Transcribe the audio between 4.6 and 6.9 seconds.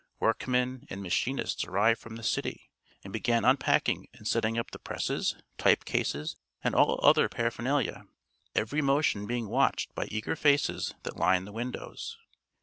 the presses, type cases and